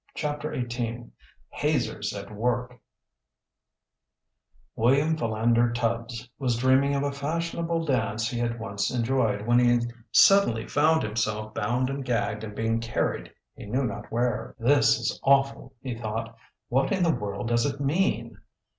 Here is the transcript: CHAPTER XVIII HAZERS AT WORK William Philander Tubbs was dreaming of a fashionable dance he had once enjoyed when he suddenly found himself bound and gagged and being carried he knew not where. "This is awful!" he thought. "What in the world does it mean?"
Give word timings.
CHAPTER 0.15 0.55
XVIII 0.59 1.11
HAZERS 1.49 2.15
AT 2.15 2.31
WORK 2.35 2.79
William 4.75 5.15
Philander 5.15 5.71
Tubbs 5.71 6.27
was 6.39 6.57
dreaming 6.57 6.95
of 6.95 7.03
a 7.03 7.11
fashionable 7.11 7.85
dance 7.85 8.27
he 8.27 8.39
had 8.39 8.59
once 8.59 8.89
enjoyed 8.89 9.45
when 9.45 9.59
he 9.59 9.79
suddenly 10.11 10.65
found 10.67 11.03
himself 11.03 11.53
bound 11.53 11.87
and 11.91 12.03
gagged 12.03 12.43
and 12.43 12.55
being 12.55 12.79
carried 12.79 13.31
he 13.53 13.67
knew 13.67 13.85
not 13.85 14.11
where. 14.11 14.55
"This 14.57 14.97
is 14.97 15.19
awful!" 15.21 15.71
he 15.83 15.93
thought. 15.95 16.35
"What 16.67 16.91
in 16.91 17.03
the 17.03 17.13
world 17.13 17.49
does 17.49 17.67
it 17.67 17.79
mean?" 17.79 18.39